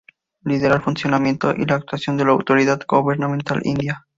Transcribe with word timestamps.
Lidera 0.45 0.73
el 0.73 0.81
funcionamiento 0.81 1.51
y 1.55 1.63
la 1.63 1.75
actuación 1.75 2.17
de 2.17 2.25
la 2.25 2.31
autoridad 2.31 2.79
gubernamental 2.87 3.59
india. 3.63 4.07